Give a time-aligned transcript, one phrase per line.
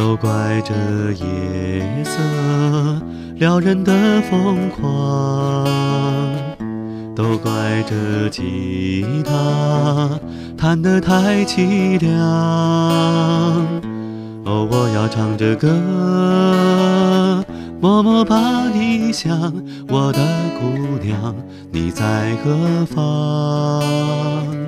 [0.00, 0.30] 都怪
[0.64, 0.72] 这
[1.12, 2.18] 夜色
[3.34, 5.66] 撩人的疯狂，
[7.14, 10.18] 都怪这吉他
[10.56, 12.18] 弹得太凄凉。
[14.46, 15.68] 哦，我要唱着歌，
[17.78, 19.52] 默默把你想，
[19.86, 20.18] 我的
[20.58, 20.64] 姑
[21.04, 21.34] 娘，
[21.70, 24.59] 你在何方？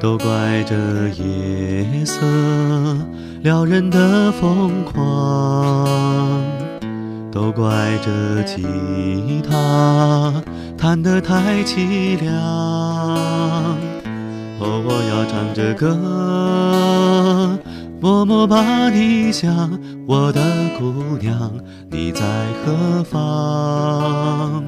[0.00, 0.76] 都怪这
[1.08, 2.20] 夜色
[3.42, 6.40] 撩人的疯狂，
[7.32, 8.64] 都怪这吉
[9.48, 10.40] 他
[10.76, 12.32] 弹得太凄凉。
[14.60, 16.77] 哦，我要唱着歌。
[18.00, 20.40] 默默把你想，我的
[20.78, 21.50] 姑娘，
[21.90, 22.22] 你在
[22.64, 24.64] 何方？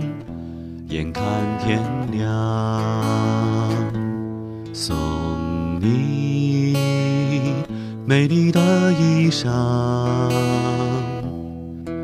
[0.88, 1.22] 眼看
[1.64, 2.32] 天亮，
[4.72, 4.96] 送
[5.80, 6.76] 你
[8.04, 9.48] 美丽的衣裳，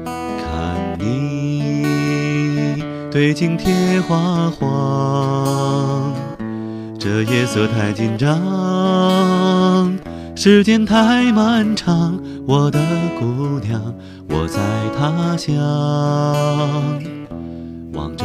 [0.05, 6.15] 看你对镜贴花黄，
[7.01, 9.26] 这夜色太紧张。
[10.37, 12.79] 时间太漫长，我的
[13.19, 13.83] 姑娘，
[14.29, 14.61] 我在
[14.97, 15.57] 他乡
[17.95, 18.25] 望着